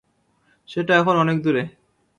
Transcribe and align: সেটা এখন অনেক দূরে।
সেটা 0.69 0.93
এখন 0.95 1.15
অনেক 1.17 1.37
দূরে। 1.43 1.63